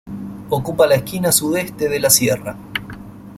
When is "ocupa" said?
0.49-0.87